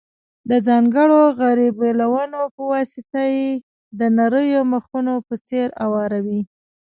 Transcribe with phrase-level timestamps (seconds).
[0.49, 3.49] د ځانګړو غربیلونو په واسطه یې
[3.99, 6.41] د نریو مخونو په څېر اواروي.